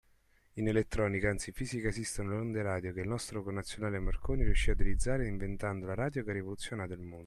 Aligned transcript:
In 0.53 0.67
elettronica, 0.67 1.29
anzi 1.29 1.49
in 1.49 1.55
fisica, 1.55 1.89
esistono 1.89 2.31
le 2.31 2.37
onde 2.37 2.63
radio 2.63 2.91
che 2.91 3.01
il 3.01 3.07
nostro 3.07 3.43
connazionale 3.43 3.99
Marconi 3.99 4.43
riuscì 4.43 4.71
ad 4.71 4.79
utilizzare 4.79 5.27
inventando 5.27 5.85
la 5.85 5.93
radio 5.93 6.23
che 6.23 6.29
ha 6.31 6.33
rivoluzionato 6.33 6.93
il 6.93 7.01
mondo. 7.01 7.19